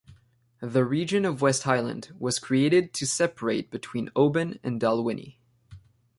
[0.63, 5.37] The region of West Highland was created to separate between Oban and Dalwhinnie.